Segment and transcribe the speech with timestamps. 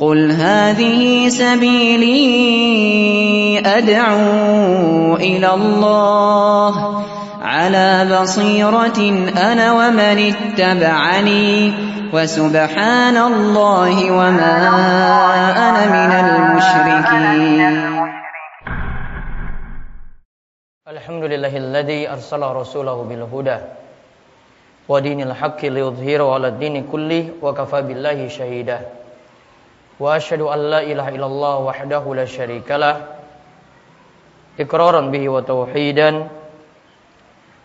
[0.00, 2.18] قل هذه سبيلي
[3.66, 7.04] أدعو إلى الله
[7.42, 8.98] على بصيرة
[9.38, 11.72] أنا ومن اتبعني
[12.12, 14.56] وسبحان الله وما
[15.68, 17.74] أنا من المشركين.
[20.88, 23.58] الحمد لله الذي أرسل رسوله بالهدى
[24.88, 29.03] ودين الحق ليظهره على الدين كله وكفى بالله شهيدا
[30.00, 32.96] وأشهد أن لا إله إلا الله وحده لا شريك له
[34.60, 36.10] إقرارا به وتوحيدا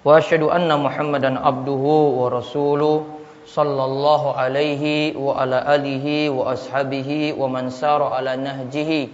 [0.05, 1.83] وأشهد أن محمدا عبده
[2.19, 2.95] ورسوله
[3.45, 4.83] صلى الله عليه
[5.17, 9.07] وعلى آله وأصحابه ومن سار على نهجه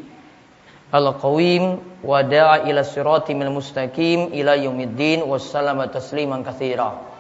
[0.96, 1.64] القويم
[2.04, 7.15] ودعا إلى الصراط المستقيم إلى يوم الدين والسلام تسليما كثيرا.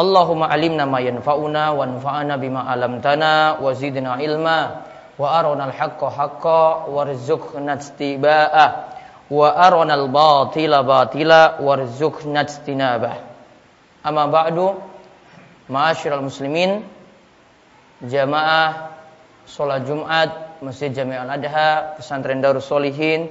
[0.00, 4.88] Allahumma alimna ma yanfa'una wanfa'na bima 'allamtana wa zidna ilma
[5.20, 8.68] wa arina al-haqqa haqqa warzuqna ittiba'ah
[9.28, 13.16] wa arina al-batila batila warzuqna ijtinabah
[14.00, 14.80] amma ba'du
[15.68, 16.80] ma'asyiral muslimin
[18.00, 18.96] jamaah
[19.44, 23.28] salat Jumat Masjid Jami'al Adha Pesantren Darus Solihin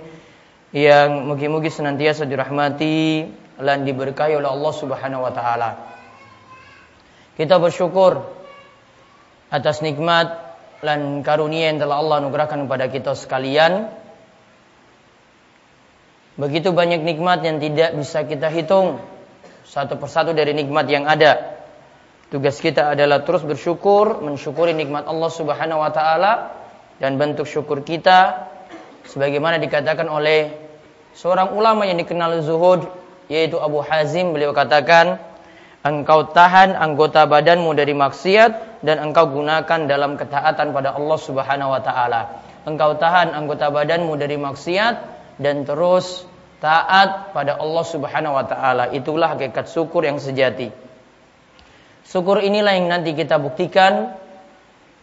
[0.75, 3.25] yang mugi-mugi senantiasa dirahmati
[3.57, 5.98] dan diberkahi oleh Allah Subhanahu wa taala.
[7.39, 8.19] Kita bersyukur
[9.47, 10.27] atas nikmat
[10.83, 13.87] dan karunia yang telah Allah anugerahkan kepada kita sekalian.
[16.35, 18.99] Begitu banyak nikmat yang tidak bisa kita hitung
[19.63, 21.63] satu persatu dari nikmat yang ada.
[22.27, 26.51] Tugas kita adalah terus bersyukur, mensyukuri nikmat Allah Subhanahu wa taala
[26.99, 28.51] dan bentuk syukur kita
[29.07, 30.51] sebagaimana dikatakan oleh
[31.15, 32.83] seorang ulama yang dikenal zuhud
[33.31, 35.28] yaitu Abu Hazim beliau katakan
[35.83, 41.81] engkau tahan anggota badanmu dari maksiat dan engkau gunakan dalam ketaatan pada Allah Subhanahu wa
[41.83, 42.21] taala.
[42.67, 44.95] Engkau tahan anggota badanmu dari maksiat
[45.39, 46.27] dan terus
[46.59, 48.91] taat pada Allah Subhanahu wa taala.
[48.91, 50.71] Itulah hakikat syukur yang sejati.
[52.03, 54.17] Syukur inilah yang nanti kita buktikan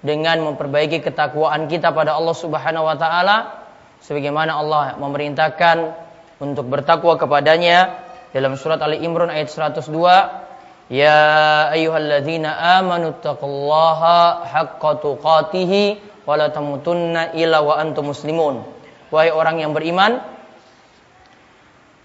[0.04, 3.64] dengan memperbaiki ketakwaan kita pada Allah Subhanahu wa taala
[4.04, 5.96] sebagaimana Allah memerintahkan
[6.36, 8.04] untuk bertakwa kepadanya
[8.36, 10.45] dalam surat Ali Imran ayat 102
[10.86, 18.62] Ya ayyuhalladzina amanu taqullaha haqqa tuqatih wa la tamutunna illa wa antum muslimun.
[19.10, 20.22] Wahai orang yang beriman,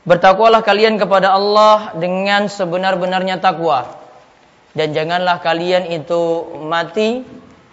[0.05, 4.01] bertakwalah kalian kepada Allah dengan sebenar-benarnya takwa.
[4.73, 7.21] Dan janganlah kalian itu mati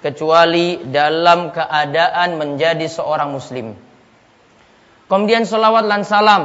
[0.04, 3.72] kecuali dalam keadaan menjadi seorang muslim.
[5.08, 6.42] Kemudian salawat dan salam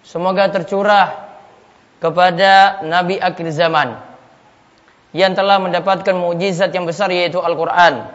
[0.00, 1.19] semoga tercurah
[2.00, 4.00] kepada Nabi akhir zaman
[5.12, 8.08] yang telah mendapatkan mujizat yang besar yaitu Al-Quran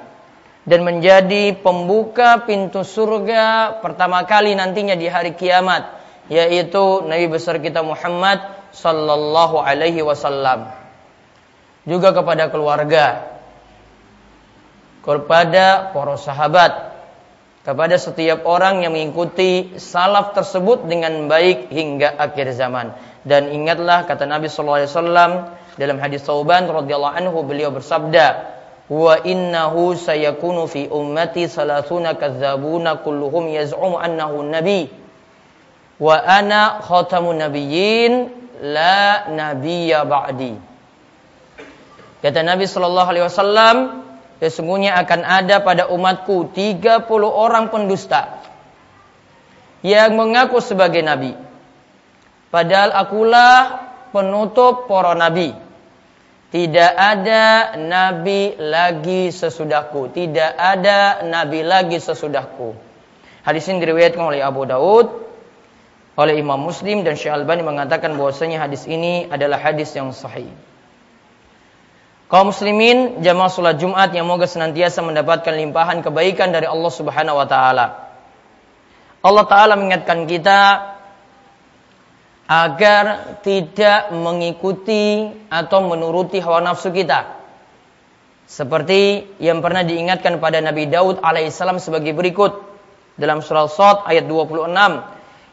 [0.65, 5.85] dan menjadi pembuka pintu surga pertama kali nantinya di hari kiamat
[6.27, 8.41] yaitu Nabi besar kita Muhammad
[8.73, 10.73] sallallahu alaihi wasallam.
[11.85, 13.35] Juga kepada keluarga
[15.05, 16.94] kepada para sahabat
[17.65, 22.93] kepada setiap orang yang mengikuti salaf tersebut dengan baik hingga akhir zaman.
[23.25, 25.31] Dan ingatlah kata Nabi sallallahu alaihi wasallam
[25.81, 28.53] dalam hadis Tauban radhiyallahu anhu beliau bersabda,
[28.85, 34.93] "Wa innahu sayakunu fi ummati salasuna kadzabuna kulluhum yaz'umu annahu nabi
[35.97, 38.29] wa ana khatamun nabiyyin
[38.61, 40.53] la nabiyya ba'di."
[42.21, 44.04] Kata Nabi sallallahu alaihi wasallam,
[44.45, 48.45] Sesungguhnya akan ada pada umatku 30 orang pendusta
[49.81, 51.33] yang mengaku sebagai nabi.
[52.53, 55.49] Padahal akulah penutup para nabi.
[56.53, 60.13] Tidak ada nabi lagi sesudahku.
[60.13, 62.77] Tidak ada nabi lagi sesudahku.
[63.41, 65.25] Hadis ini diriwayatkan oleh Abu Daud,
[66.21, 70.53] oleh Imam Muslim dan Syekh Albani mengatakan bahwasanya hadis ini adalah hadis yang sahih.
[72.35, 77.47] Kaum muslimin jamaah salat Jumat yang moga senantiasa mendapatkan limpahan kebaikan dari Allah Subhanahu wa
[77.47, 78.11] taala.
[79.23, 80.59] Allah taala mengingatkan kita
[82.43, 87.39] agar tidak mengikuti atau menuruti hawa nafsu kita.
[88.51, 92.51] Seperti yang pernah diingatkan pada Nabi Daud alaihissalam sebagai berikut
[93.15, 94.75] dalam surah Sad ayat 26.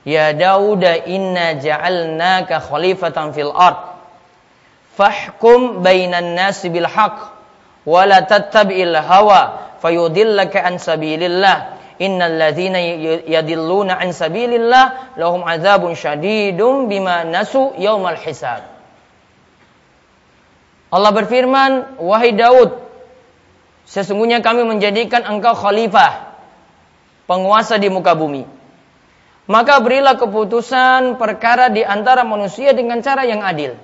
[0.03, 3.92] Ya Daud inna ja'alnaka khalifatan fil ard
[4.97, 7.33] fahkum bainan nasi bil haqq
[7.85, 12.79] wa la tattabi'il hawa fayudillaka an sabilillah innal ladzina
[13.27, 18.69] yadilluna an sabilillah lahum adzabun syadidum bima nasu yaumal hisab
[20.93, 22.83] Allah berfirman wahai Daud
[23.89, 26.39] Sesungguhnya kami menjadikan engkau khalifah,
[27.27, 28.47] penguasa di muka bumi.
[29.51, 33.75] Maka berilah keputusan perkara di antara manusia dengan cara yang adil.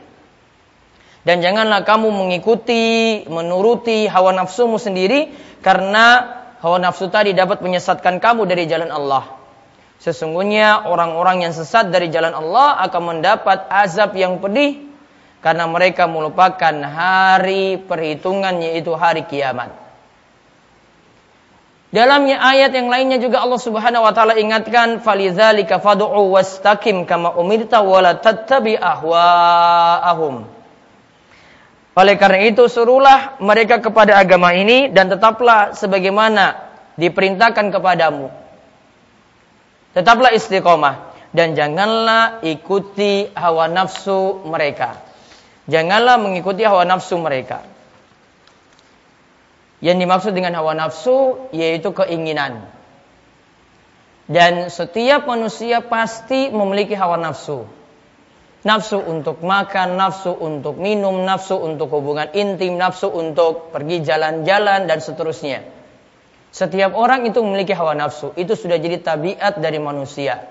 [1.29, 5.29] Dan janganlah kamu mengikuti, menuruti hawa nafsumu sendiri
[5.61, 6.25] karena
[6.65, 9.37] hawa nafsu tadi dapat menyesatkan kamu dari jalan Allah.
[10.01, 14.89] Sesungguhnya orang-orang yang sesat dari jalan Allah akan mendapat azab yang pedih
[15.45, 19.69] karena mereka melupakan hari perhitungan yaitu hari kiamat.
[21.93, 27.85] Dalam ayat yang lainnya juga Allah Subhanahu wa taala ingatkan falidzalika fad'u wastaqim kama umirta
[27.85, 30.57] wa la tattabi ahwaahum.
[31.99, 36.55] Oleh karena itu suruhlah mereka kepada agama ini dan tetaplah sebagaimana
[36.95, 38.31] diperintahkan kepadamu.
[39.99, 45.03] Tetaplah istiqomah dan janganlah ikuti hawa nafsu mereka.
[45.67, 47.67] Janganlah mengikuti hawa nafsu mereka.
[49.83, 52.63] Yang dimaksud dengan hawa nafsu yaitu keinginan.
[54.31, 57.67] Dan setiap manusia pasti memiliki hawa nafsu.
[58.67, 64.99] Nafsu untuk makan, nafsu untuk minum, nafsu untuk hubungan intim, nafsu untuk pergi jalan-jalan dan
[64.99, 65.63] seterusnya.
[66.51, 68.35] Setiap orang itu memiliki hawa nafsu.
[68.35, 70.43] Itu sudah jadi tabiat dari manusia.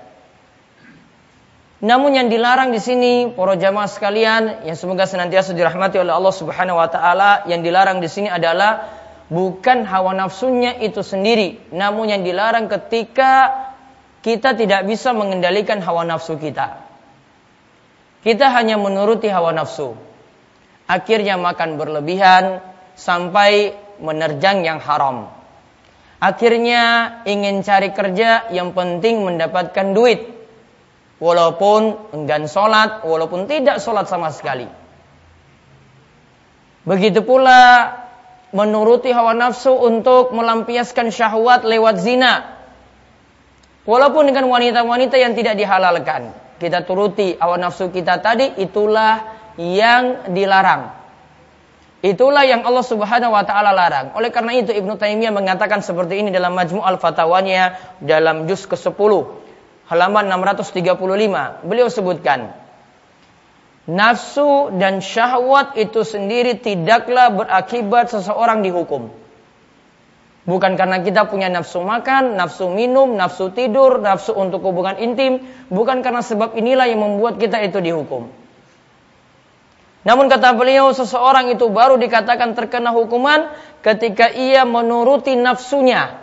[1.83, 6.79] Namun yang dilarang di sini para jamaah sekalian yang semoga senantiasa dirahmati oleh Allah Subhanahu
[6.79, 8.87] wa taala, yang dilarang di sini adalah
[9.27, 13.67] bukan hawa nafsunya itu sendiri, namun yang dilarang ketika
[14.23, 16.86] kita tidak bisa mengendalikan hawa nafsu kita.
[18.25, 19.93] Kita hanya menuruti hawa nafsu.
[20.87, 22.63] Akhirnya makan berlebihan
[22.97, 25.29] sampai menerjang yang haram.
[26.17, 30.33] Akhirnya ingin cari kerja yang penting mendapatkan duit.
[31.17, 34.69] Walaupun enggan sholat, walaupun tidak sholat sama sekali.
[36.85, 37.93] Begitu pula
[38.55, 42.53] menuruti hawa nafsu untuk melampiaskan syahwat lewat zina.
[43.83, 46.31] Walaupun dengan wanita-wanita yang tidak dihalalkan.
[46.57, 50.93] Kita turuti hawa nafsu kita tadi, itulah yang dilarang.
[52.05, 54.13] Itulah yang Allah Subhanahu wa taala larang.
[54.13, 59.11] Oleh karena itu Ibnu Taimiyah mengatakan seperti ini dalam Majmu' al-Fatawanya dalam juz ke-10
[59.89, 61.65] halaman 635.
[61.65, 62.53] Beliau sebutkan,
[63.87, 69.09] Nafsu dan syahwat itu sendiri tidaklah berakibat seseorang dihukum.
[70.47, 75.43] Bukan karena kita punya nafsu makan, nafsu minum, nafsu tidur, nafsu untuk hubungan intim.
[75.67, 78.31] Bukan karena sebab inilah yang membuat kita itu dihukum.
[80.07, 83.51] Namun kata beliau, seseorang itu baru dikatakan terkena hukuman
[83.83, 86.15] ketika ia menuruti nafsunya.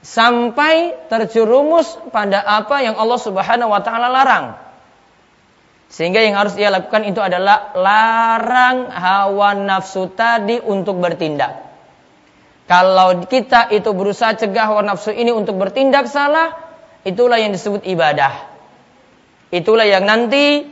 [0.00, 4.56] Sampai terjerumus pada apa yang Allah subhanahu wa ta'ala larang.
[5.92, 11.67] Sehingga yang harus ia lakukan itu adalah larang hawa nafsu tadi untuk bertindak.
[12.68, 16.52] Kalau kita itu berusaha cegah hawa nafsu ini untuk bertindak salah,
[17.02, 18.44] itulah yang disebut ibadah.
[19.48, 20.68] Itulah yang nanti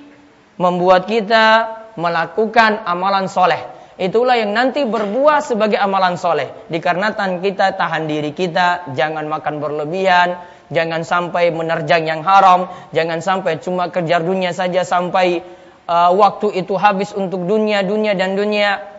[0.61, 3.65] membuat kita melakukan amalan soleh.
[3.97, 6.53] Itulah yang nanti berbuah sebagai amalan soleh.
[6.69, 13.63] Dikarenakan kita tahan diri kita, jangan makan berlebihan, Jangan sampai menerjang yang haram, jangan sampai
[13.63, 15.47] cuma kejar dunia saja sampai
[15.87, 18.96] uh, waktu itu habis untuk dunia, dunia dan dunia.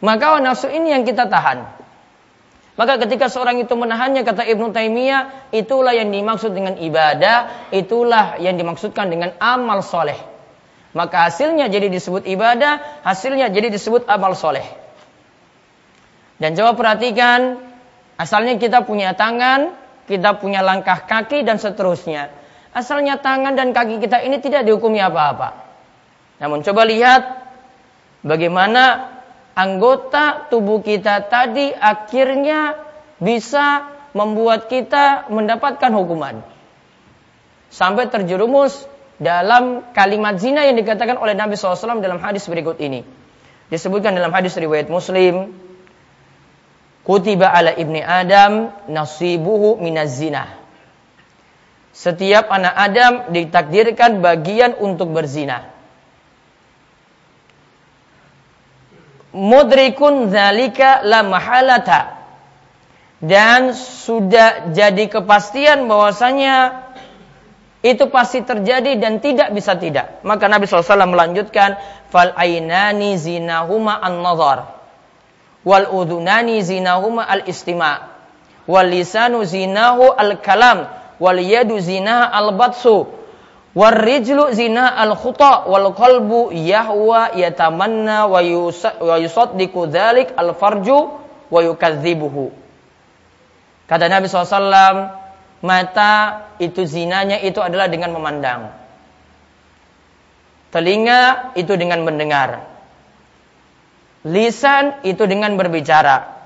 [0.00, 1.80] Maka nafsu ini yang kita tahan.
[2.80, 8.56] Maka ketika seorang itu menahannya kata Ibnu Taimiyah, itulah yang dimaksud dengan ibadah, itulah yang
[8.56, 10.16] dimaksudkan dengan amal soleh.
[10.96, 14.64] Maka hasilnya jadi disebut ibadah, hasilnya jadi disebut amal soleh.
[16.40, 17.60] Dan coba perhatikan,
[18.16, 19.76] asalnya kita punya tangan,
[20.08, 22.32] kita punya langkah kaki dan seterusnya.
[22.72, 25.68] Asalnya tangan dan kaki kita ini tidak dihukumi apa-apa.
[26.40, 27.44] Namun coba lihat
[28.24, 29.19] bagaimana
[29.60, 32.80] anggota tubuh kita tadi akhirnya
[33.20, 33.84] bisa
[34.16, 36.40] membuat kita mendapatkan hukuman.
[37.70, 38.88] Sampai terjerumus
[39.20, 43.04] dalam kalimat zina yang dikatakan oleh Nabi SAW dalam hadis berikut ini.
[43.70, 45.54] Disebutkan dalam hadis riwayat Muslim,
[47.06, 50.58] Kutiba ala ibni Adam nasibuhu minaz zina.
[51.90, 55.79] Setiap anak Adam ditakdirkan bagian untuk berzina.
[59.30, 62.18] Mudrikun zalika la mahalata.
[63.20, 66.88] Dan sudah jadi kepastian bahwasanya
[67.84, 70.24] itu pasti terjadi dan tidak bisa tidak.
[70.24, 71.76] Maka Nabi SAW melanjutkan,
[72.08, 74.80] fal ainani zinahuma an-nazar
[75.64, 78.08] wal udunani zinahuma al istima
[78.64, 80.88] wal lisanu zinahu al kalam
[81.20, 83.08] wal yadu zinaha al batsu
[83.70, 88.42] Warijlu zina al khuta wal qalbu yahwa yatamanna wa
[89.14, 90.98] yusaddiqu dzalik al farju
[91.46, 92.50] wa yukadzibuhu.
[93.86, 95.14] Kata Nabi SAW,
[95.62, 96.12] mata
[96.58, 98.74] itu zinanya itu adalah dengan memandang.
[100.70, 102.66] Telinga itu dengan mendengar.
[104.26, 106.38] Lisan itu dengan berbicara.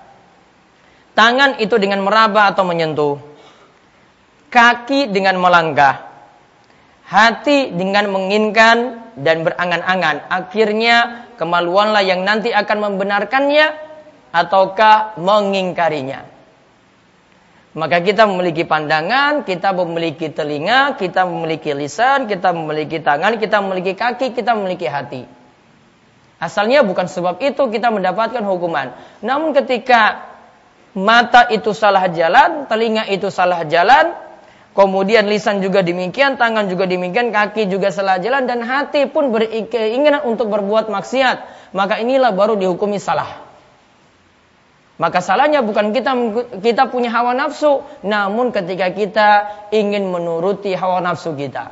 [1.13, 3.21] Tangan itu dengan meraba atau menyentuh.
[4.49, 6.14] Kaki dengan melangkah
[7.15, 10.27] hati dengan menginginkan dan berangan-angan.
[10.27, 13.71] Akhirnya kemaluanlah yang nanti akan membenarkannya
[14.35, 16.27] ataukah mengingkarinya.
[17.75, 23.99] Maka kita memiliki pandangan, kita memiliki telinga, kita memiliki lisan, kita memiliki tangan, kita memiliki
[23.99, 25.27] kaki, kita memiliki hati.
[26.39, 28.95] Asalnya bukan sebab itu kita mendapatkan hukuman.
[29.27, 30.23] Namun ketika
[30.95, 34.15] mata itu salah jalan, telinga itu salah jalan,
[34.75, 40.27] Kemudian lisan juga demikian, tangan juga demikian, kaki juga salah jalan dan hati pun berkeinginan
[40.27, 41.71] untuk berbuat maksiat.
[41.71, 43.39] Maka inilah baru dihukumi salah.
[44.99, 46.11] Maka salahnya bukan kita
[46.59, 49.29] kita punya hawa nafsu, namun ketika kita
[49.71, 51.71] ingin menuruti hawa nafsu kita.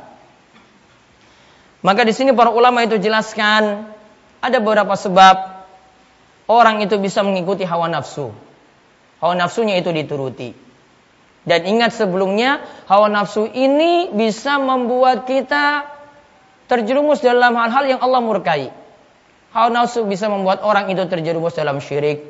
[1.83, 3.91] Maka di sini para ulama itu jelaskan
[4.39, 5.67] ada beberapa sebab
[6.47, 8.31] orang itu bisa mengikuti hawa nafsu.
[9.19, 10.62] Hawa nafsunya itu dituruti.
[11.43, 15.91] Dan ingat sebelumnya, hawa nafsu ini bisa membuat kita
[16.71, 18.71] terjerumus dalam hal-hal yang Allah murkai.
[19.51, 22.23] Hawa nafsu bisa membuat orang itu terjerumus dalam syirik.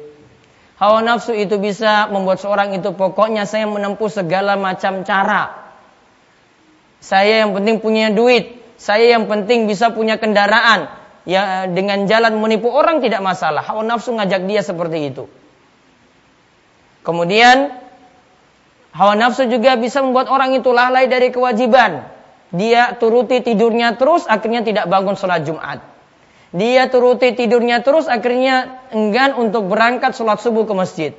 [0.82, 5.62] Hawa nafsu itu bisa membuat seorang itu pokoknya saya menempuh segala macam cara.
[6.98, 10.90] Saya yang penting punya duit, saya yang penting bisa punya kendaraan.
[11.24, 13.64] Ya dengan jalan menipu orang tidak masalah.
[13.64, 15.30] Hawa nafsu ngajak dia seperti itu.
[17.06, 17.80] Kemudian
[18.94, 22.06] Hawa nafsu juga bisa membuat orang itu lalai dari kewajiban.
[22.54, 25.82] Dia turuti tidurnya terus, akhirnya tidak bangun sholat Jumat.
[26.54, 31.12] Dia turuti tidurnya terus, akhirnya enggan untuk berangkat sholat subuh ke masjid.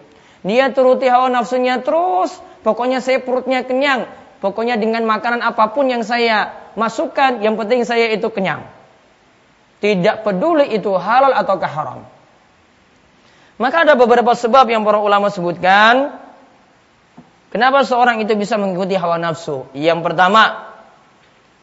[0.47, 2.31] Dia turuti hawa nafsunya terus,
[2.63, 4.07] pokoknya saya perutnya kenyang.
[4.39, 8.63] Pokoknya dengan makanan apa pun yang saya masukkan, yang penting saya itu kenyang.
[9.83, 12.01] Tidak peduli itu halal atau haram.
[13.59, 16.24] Maka ada beberapa sebab yang para ulama sebutkan
[17.55, 19.71] Kenapa seorang itu bisa mengikuti hawa nafsu?
[19.79, 20.75] Yang pertama,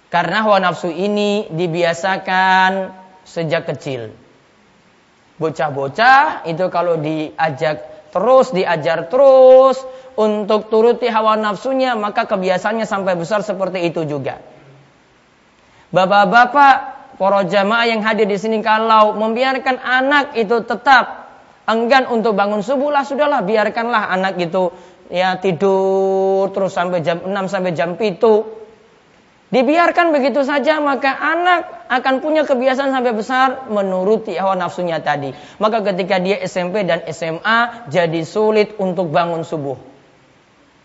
[0.07, 2.95] karena hawa nafsu ini dibiasakan
[3.27, 4.15] sejak kecil.
[5.35, 9.83] Bocah-bocah itu kalau diajak terus, diajar terus
[10.15, 14.39] untuk turuti hawa nafsunya, maka kebiasaannya sampai besar seperti itu juga.
[15.91, 16.75] Bapak-bapak,
[17.19, 21.27] para jamaah yang hadir di sini kalau membiarkan anak itu tetap
[21.67, 24.71] enggan untuk bangun subuh lah sudahlah biarkanlah anak itu
[25.11, 28.63] ya tidur terus sampai jam 6 sampai jam itu.
[29.51, 35.35] Dibiarkan begitu saja maka anak akan punya kebiasaan sampai besar menuruti hawa nafsunya tadi.
[35.59, 39.75] Maka ketika dia SMP dan SMA jadi sulit untuk bangun subuh.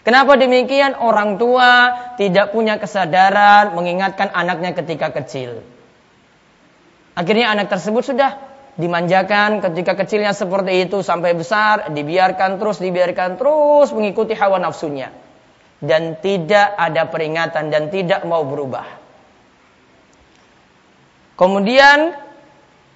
[0.02, 0.98] Kenapa demikian?
[0.98, 5.62] Orang tua tidak punya kesadaran mengingatkan anaknya ketika kecil.
[7.14, 8.38] Akhirnya anak tersebut sudah
[8.76, 15.08] dimanjakan ketika kecilnya seperti itu sampai besar dibiarkan terus dibiarkan terus mengikuti hawa nafsunya
[15.80, 18.84] dan tidak ada peringatan dan tidak mau berubah.
[21.36, 22.16] Kemudian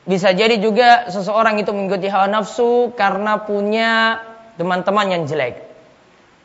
[0.09, 4.21] bisa jadi juga seseorang itu mengikuti hawa nafsu karena punya
[4.57, 5.61] teman-teman yang jelek.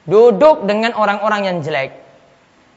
[0.03, 2.03] Duduk dengan orang-orang yang jelek.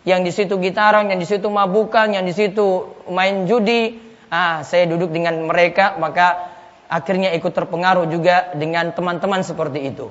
[0.06, 4.88] Yang di situ gitaran, yang di situ mabukan, yang di situ main judi, ah saya
[4.88, 6.56] duduk dengan mereka maka
[6.88, 10.08] akhirnya ikut terpengaruh juga dengan teman-teman seperti itu.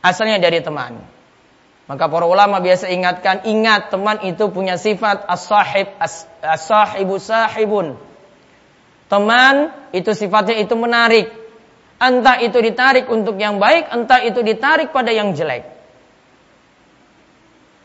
[0.00, 1.02] Asalnya dari teman.
[1.86, 5.94] Maka para ulama biasa ingatkan, ingat teman itu punya sifat as-sahib,
[6.42, 7.94] as-sahibu sahibun.
[9.06, 11.30] Teman itu sifatnya itu menarik.
[12.02, 15.62] Entah itu ditarik untuk yang baik, entah itu ditarik pada yang jelek.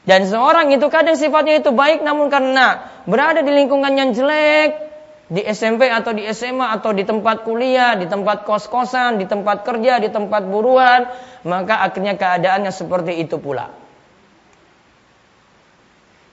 [0.01, 4.90] Dan seorang itu kadang sifatnya itu baik namun karena berada di lingkungan yang jelek,
[5.31, 10.03] di SMP atau di SMA atau di tempat kuliah, di tempat kos-kosan, di tempat kerja,
[10.03, 11.07] di tempat buruan,
[11.47, 13.71] maka akhirnya keadaannya seperti itu pula.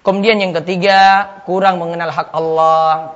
[0.03, 3.15] Kemudian yang ketiga, kurang mengenal hak Allah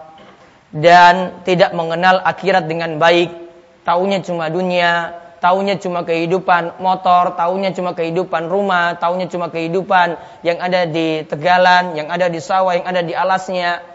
[0.71, 3.35] dan tidak mengenal akhirat dengan baik.
[3.83, 10.15] Taunya cuma dunia, taunya cuma kehidupan motor, taunya cuma kehidupan rumah, taunya cuma kehidupan
[10.47, 13.92] yang ada di tegalan, yang ada di sawah, yang ada di alasnya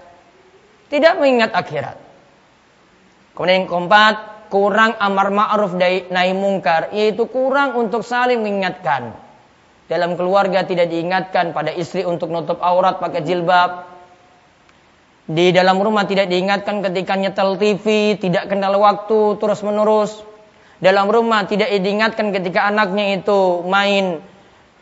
[0.88, 1.98] tidak mengingat akhirat.
[3.36, 4.16] Kemudian yang keempat,
[4.50, 9.14] kurang amar ma'ruf nahi mungkar, yaitu kurang untuk saling mengingatkan.
[9.88, 13.88] Dalam keluarga tidak diingatkan pada istri untuk nutup aurat pakai jilbab.
[15.28, 20.12] Di dalam rumah tidak diingatkan ketika nyetel TV, tidak kenal waktu terus menerus.
[20.80, 24.24] Dalam rumah tidak diingatkan ketika anaknya itu main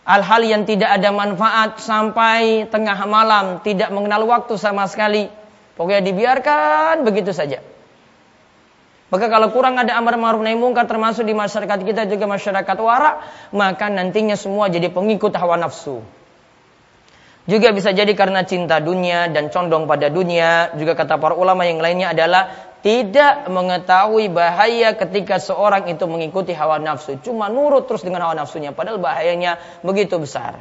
[0.06, 5.45] hal-hal yang tidak ada manfaat sampai tengah malam, tidak mengenal waktu sama sekali.
[5.76, 7.60] Pokoknya dibiarkan begitu saja.
[9.06, 13.16] Maka kalau kurang ada amar ma'ruf nahi mungkar termasuk di masyarakat kita juga masyarakat warak,
[13.54, 16.02] maka nantinya semua jadi pengikut hawa nafsu.
[17.46, 20.74] Juga bisa jadi karena cinta dunia dan condong pada dunia.
[20.74, 26.82] Juga kata para ulama yang lainnya adalah tidak mengetahui bahaya ketika seorang itu mengikuti hawa
[26.82, 27.22] nafsu.
[27.22, 28.74] Cuma nurut terus dengan hawa nafsunya.
[28.74, 30.58] Padahal bahayanya begitu besar.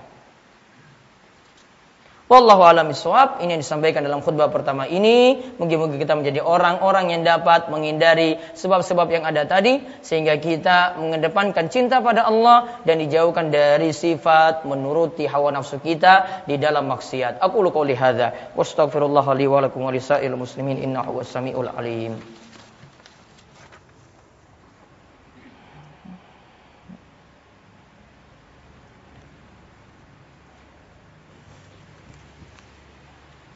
[2.25, 2.89] Wallahu alam.
[2.89, 5.45] Ini yang disampaikan dalam khutbah pertama ini.
[5.61, 9.85] Mungkin-mungkin kita menjadi orang-orang yang dapat menghindari sebab-sebab yang ada tadi.
[10.01, 12.81] Sehingga kita mengedepankan cinta pada Allah.
[12.89, 17.45] Dan dijauhkan dari sifat menuruti hawa nafsu kita di dalam maksiat.
[17.45, 18.57] Aku lu qawli hadha.
[18.57, 19.61] Wastaghfirullah li wa.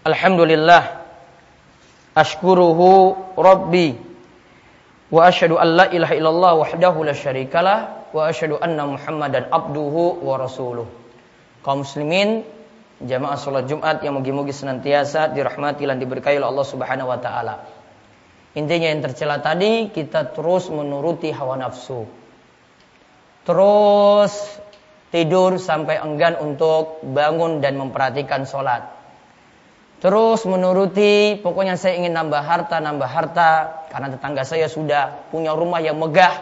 [0.09, 1.05] Alhamdulillah.
[2.17, 2.89] Ashkuruhu
[3.37, 3.93] Rabbi.
[5.13, 7.79] Wa ashadu an la ilaha illallah wahdahu la syarikalah.
[8.17, 10.89] Wa ashadu anna muhammadan abduhu wa rasuluh.
[11.61, 12.49] Kaum muslimin
[12.99, 17.63] Jamaah sholat Jumat yang mugi-mugi senantiasa dirahmati dan diberkahi oleh Allah subhanahu wa ta'ala.
[18.59, 22.11] Intinya yang tercela tadi Kita terus menuruti hawa nafsu.
[23.47, 24.35] Terus
[25.15, 28.98] tidur sampai enggan untuk bangun dan memperhatikan sholat
[29.99, 33.51] Terus menuruti, pokoknya saya ingin nambah harta, nambah harta.
[33.91, 36.39] Karena tetangga saya sudah punya rumah yang megah.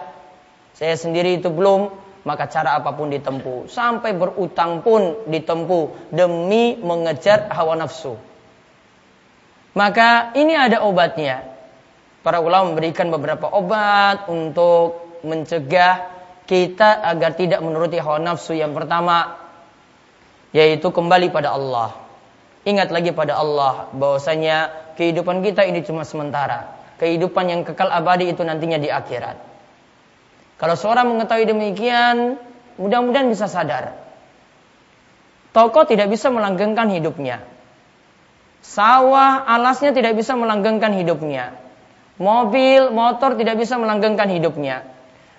[0.77, 1.89] Saya sendiri itu belum,
[2.29, 3.65] maka cara apa pun ditempuh.
[3.73, 8.21] Sampai berutang pun ditempuh demi mengejar hawa nafsu.
[9.73, 11.57] Maka ini ada obatnya.
[12.21, 16.13] Para ulama memberikan beberapa obat untuk mencegah
[16.45, 18.53] kita agar tidak menuruti hawa nafsu.
[18.53, 19.41] Yang pertama,
[20.53, 22.06] yaitu kembali pada Allah.
[22.67, 26.75] Ingat lagi pada Allah bahwasanya kehidupan kita ini cuma sementara.
[26.99, 29.39] Kehidupan yang kekal abadi itu nantinya di akhirat.
[30.59, 32.43] Kalau seorang mengetahui demikian,
[32.75, 33.95] mudah-mudahan bisa sadar.
[35.55, 37.47] Toko tidak bisa melanggengkan hidupnya.
[38.67, 41.55] Sawah, alasnya tidak bisa melanggengkan hidupnya.
[42.19, 44.96] Mobil, motor tidak bisa melanggengkan hidupnya.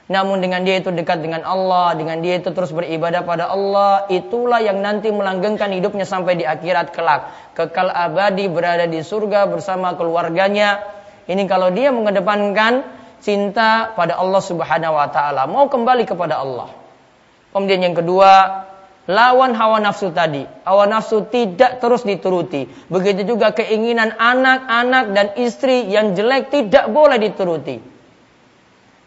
[0.07, 4.63] Namun dengan dia itu dekat dengan Allah, dengan dia itu terus beribadah pada Allah, itulah
[4.63, 7.51] yang nanti melanggengkan hidupnya sampai di akhirat kelak.
[7.59, 10.79] Kekal abadi berada di surga bersama keluarganya.
[11.27, 12.87] Ini kalau dia mengedepankan
[13.19, 16.71] cinta pada Allah Subhanahu wa taala, mau kembali kepada Allah.
[17.51, 18.63] Kemudian yang kedua,
[19.11, 20.47] lawan hawa nafsu tadi.
[20.63, 22.71] Hawa nafsu tidak terus dituruti.
[22.87, 27.96] Begitu juga keinginan anak-anak dan istri yang jelek tidak boleh dituruti.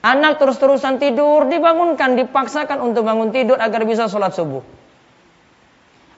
[0.00, 4.64] Anak terus-terusan tidur, dibangunkan, dipaksakan untuk bangun tidur agar bisa sholat subuh.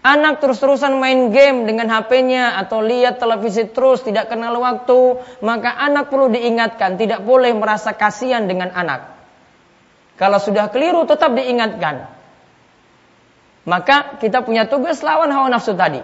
[0.02, 6.10] Anak terus-terusan main game dengan HP-nya atau lihat televisi terus tidak kenal waktu, maka anak
[6.10, 9.14] perlu diingatkan, tidak boleh merasa kasihan dengan anak.
[10.18, 12.06] Kalau sudah keliru tetap diingatkan.
[13.62, 16.02] Maka kita punya tugas lawan hawa nafsu tadi.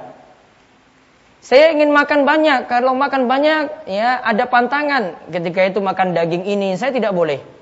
[1.42, 5.30] Saya ingin makan banyak, kalau makan banyak ya ada pantangan.
[5.30, 7.57] Ketika itu makan daging ini, saya tidak boleh.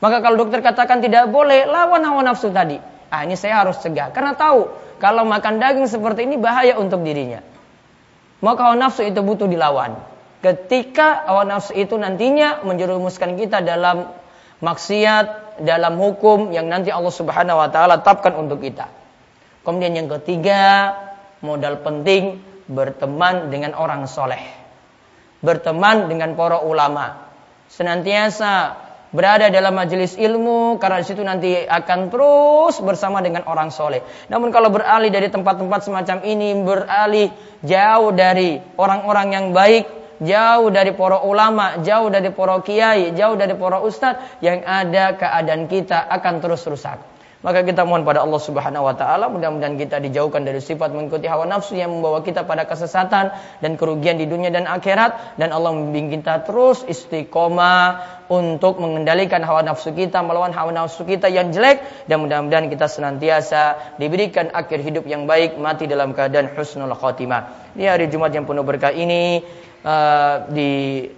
[0.00, 2.80] Maka kalau dokter katakan tidak boleh, lawan hawa nafsu tadi.
[3.12, 4.10] Ah ini saya harus cegah.
[4.16, 7.44] Karena tahu kalau makan daging seperti ini bahaya untuk dirinya.
[8.40, 10.00] Maka hawa nafsu itu butuh dilawan.
[10.40, 14.08] Ketika hawa nafsu itu nantinya menjerumuskan kita dalam
[14.64, 18.88] maksiat, dalam hukum yang nanti Allah Subhanahu wa taala tetapkan untuk kita.
[19.60, 20.96] Kemudian yang ketiga,
[21.44, 24.40] modal penting berteman dengan orang soleh.
[25.44, 27.28] Berteman dengan para ulama.
[27.68, 28.76] Senantiasa
[29.10, 34.02] berada dalam majelis ilmu karena situ nanti akan terus bersama dengan orang soleh.
[34.30, 37.28] Namun kalau beralih dari tempat-tempat semacam ini beralih
[37.66, 39.84] jauh dari orang-orang yang baik,
[40.22, 45.66] jauh dari para ulama, jauh dari para kiai, jauh dari para ustadz yang ada keadaan
[45.66, 47.09] kita akan terus rusak.
[47.40, 51.48] Maka kita mohon pada Allah Subhanahu wa taala mudah-mudahan kita dijauhkan dari sifat mengikuti hawa
[51.48, 53.32] nafsu yang membawa kita pada kesesatan
[53.64, 59.64] dan kerugian di dunia dan akhirat dan Allah membimbing kita terus istiqomah untuk mengendalikan hawa
[59.64, 61.80] nafsu kita melawan hawa nafsu kita yang jelek
[62.12, 67.72] dan mudah-mudahan kita senantiasa diberikan akhir hidup yang baik mati dalam keadaan husnul khatimah.
[67.72, 69.40] Di hari Jumat yang penuh berkah ini
[69.80, 71.08] uh, di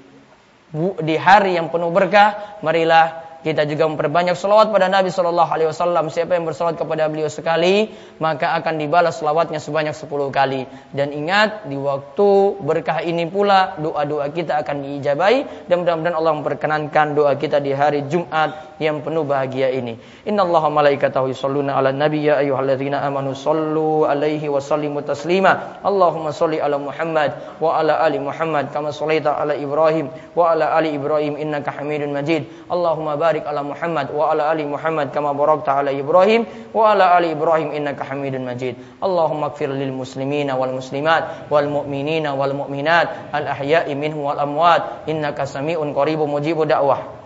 [1.03, 6.09] di hari yang penuh berkah marilah kita juga memperbanyak selawat pada Nabi Shallallahu Alaihi Wasallam.
[6.15, 7.91] Siapa yang berselawat kepada beliau sekali,
[8.23, 10.63] maka akan dibalas selawatnya sebanyak 10 kali.
[10.95, 17.07] Dan ingat di waktu berkah ini pula doa-doa kita akan diijabai dan mudah-mudahan Allah memperkenankan
[17.19, 19.99] doa kita di hari Jumat yang penuh bahagia ini.
[20.23, 25.83] Inna Allah malaikatahu yusalluna ala nabi ya ayyuhalladzina amanu sallu alaihi wa sallimu taslima.
[25.83, 30.95] Allahumma salli ala Muhammad wa ala ali Muhammad kama sallaita ala Ibrahim wa ala ali
[30.95, 32.47] Ibrahim innaka Hamidun Majid.
[32.69, 36.45] Allahumma barik ala Muhammad wa ala ali Muhammad kama barakta ala Ibrahim
[36.77, 38.77] wa ala ali Ibrahim innaka Hamidun Majid.
[39.01, 45.09] Allahumma ighfir lil muslimina wal muslimat wal mu'minina wal mu'minat al ahya'i minhum wal amwat
[45.09, 47.22] innaka sami'un qaribun mujibud da'wah.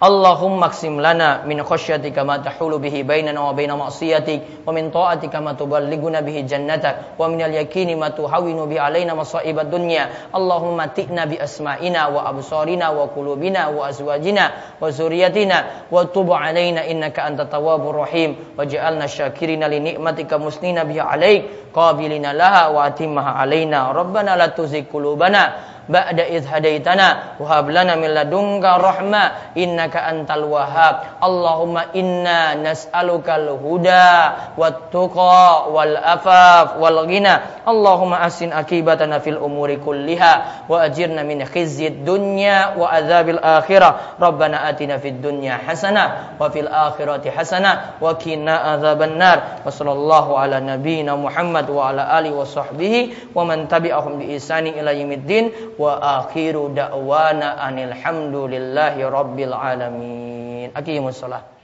[0.00, 5.44] Allahumma qsim lana min khasyatika ma tahulu bihi bainana wa baina ma'siyatik wa min ta'atika
[5.44, 10.32] ma tuballighuna bihi jannatak wa min al-yaqini ma tuhawinu bi alaina masa'ibad dunya.
[10.32, 16.88] Allahumma ti'na bi asma'ina wa absarina wa qulubina wa azwajina wa zurriyyatina wa tub alaina
[16.88, 18.56] innaka antat tawwabur rahim.
[18.56, 24.88] Waj'alna syakirina li ni'matika musnina biha alaik qabilina laha wa atimmaha alaina rabbana la tuzigh
[24.88, 32.54] qulubana ba'da idh hadaitana wa hab lana min ladunka rahmah innaka antal wahhab Allahumma inna
[32.54, 40.86] nas'alukal huda wat tuqa wal afaf wal ghina Allahumma asin akibatana fil umuri kulliha wa
[40.86, 44.16] ajirna min khizyid dunya wa adzabil akhirah.
[44.20, 49.62] Rabbana atina fid dunya hasanah wa fil akhirati hasanah wa qina adzaban nar.
[49.66, 54.76] Wa sallallahu ala nabiyyina Muhammad wa ala alihi wa sahbihi wa man tabi'ahum bi ihsani
[54.78, 60.70] ila yaumiddin وآخر دعوانا أن الحمد لله رب العالمين.
[60.76, 61.59] أقيموا الصلاة.